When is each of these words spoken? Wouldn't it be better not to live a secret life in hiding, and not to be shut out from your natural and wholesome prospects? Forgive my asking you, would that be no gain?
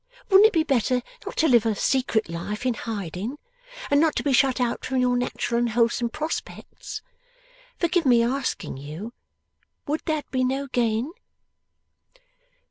Wouldn't 0.31 0.47
it 0.47 0.53
be 0.53 0.63
better 0.63 1.03
not 1.27 1.37
to 1.37 1.47
live 1.47 1.63
a 1.63 1.75
secret 1.75 2.27
life 2.27 2.65
in 2.65 2.73
hiding, 2.73 3.37
and 3.91 4.01
not 4.01 4.15
to 4.15 4.23
be 4.23 4.33
shut 4.33 4.59
out 4.59 4.83
from 4.83 4.97
your 4.97 5.15
natural 5.15 5.59
and 5.59 5.69
wholesome 5.69 6.09
prospects? 6.09 7.03
Forgive 7.77 8.07
my 8.07 8.21
asking 8.21 8.77
you, 8.77 9.13
would 9.85 10.01
that 10.05 10.25
be 10.31 10.43
no 10.43 10.65
gain? 10.65 11.11